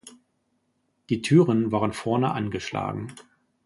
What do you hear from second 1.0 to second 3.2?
Die Türen waren vorne angeschlagen.